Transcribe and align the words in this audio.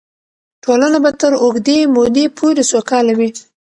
ټولنه 0.63 0.97
به 1.03 1.11
تر 1.21 1.33
اوږدې 1.43 1.79
مودې 1.93 2.25
پورې 2.37 2.63
سوکاله 2.71 3.13
وي. 3.19 3.29